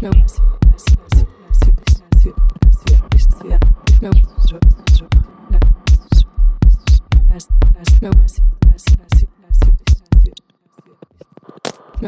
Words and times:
Me 0.00 0.08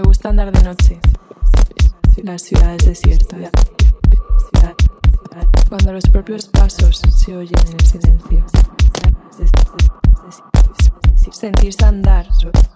gusta 0.00 0.30
andar 0.30 0.50
de 0.50 0.62
noche. 0.62 0.98
La 2.22 2.38
ciudad 2.38 2.74
es 2.76 2.86
desierta. 2.86 3.36
Cuando 5.68 5.92
los 5.92 6.04
propios 6.04 6.46
pasos 6.46 6.96
se 6.96 7.36
oyen 7.36 7.58
en 7.66 7.74
el 7.74 7.84
silencio 7.84 8.46
sentirse 11.30 11.84
andar 11.84 12.26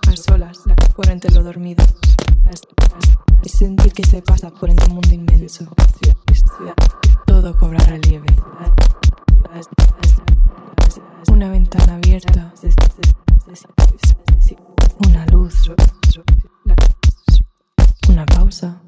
a 0.09 0.17
solas 0.17 0.61
por 0.95 1.09
entre 1.11 1.35
lo 1.35 1.43
dormido. 1.43 1.85
Sentir 3.45 3.93
que 3.93 4.05
se 4.05 4.23
pasa 4.23 4.51
por 4.51 4.71
entre 4.71 4.87
un 4.89 4.95
mundo 4.95 5.15
inmenso. 5.15 5.67
Todo 7.27 7.57
cobra 7.57 7.79
relieve. 7.79 8.27
Una 11.29 11.51
ventana 11.51 11.95
abierta. 11.95 12.53
Una 15.07 15.27
luz. 15.27 15.71
Una 18.09 18.27
pausa. 18.27 18.83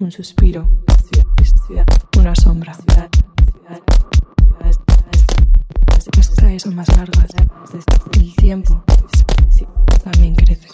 Un 0.00 0.10
suspiro. 0.10 0.68
Una 2.18 2.34
sombra 2.34 2.76
calles 6.46 6.62
son 6.62 6.76
más 6.76 6.88
largas. 6.96 7.30
¿eh? 7.34 7.80
El 8.12 8.36
tiempo 8.36 8.84
también 10.04 10.34
crece. 10.36 10.68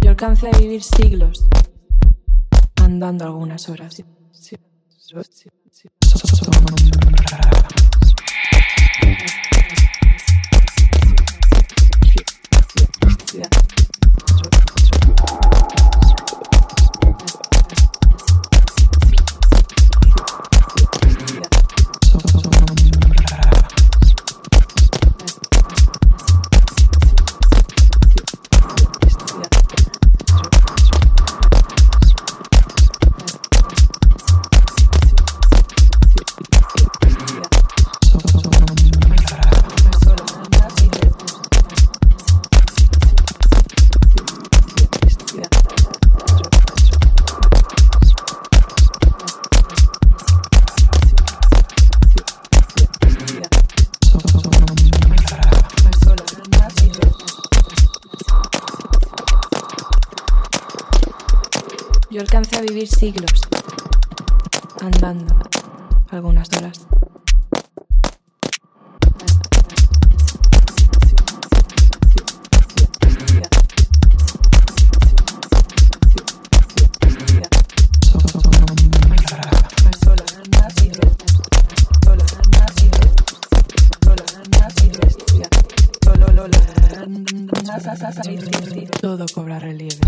Yo 0.00 0.10
alcancé 0.10 0.48
a 0.48 0.58
vivir 0.58 0.82
siglos 0.82 1.46
andando 2.82 3.24
algunas 3.24 3.68
horas. 3.68 4.02
Siglos 62.86 63.42
andando 64.80 65.34
algunas 66.10 66.48
horas. 66.56 66.86
Todo 89.00 89.24
cobra 89.34 89.58
relieve. 89.58 89.98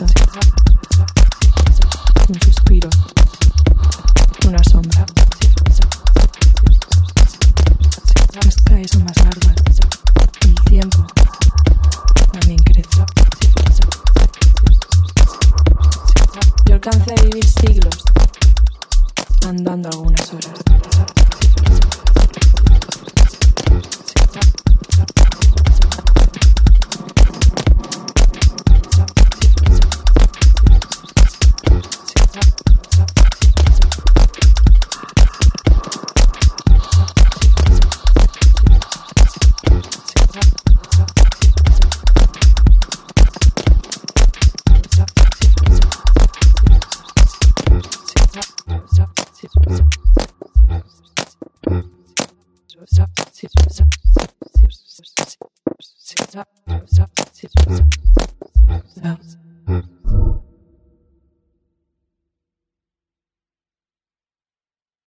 Un 0.00 0.08
suspiro. 2.40 2.88
Una 4.48 4.64
sombra. 4.64 5.06
Las 8.34 8.56
son 8.90 9.04
más 9.04 9.16
largas. 9.18 9.54
El 10.40 10.54
tiempo 10.64 11.06
también 12.32 12.58
crece. 12.64 13.04
Yo 16.64 16.74
alcancé 16.74 17.12
a 17.12 17.22
vivir 17.22 17.44
siglos 17.44 18.02
andando 19.46 19.90
algunas 19.90 20.32
horas. 20.32 20.50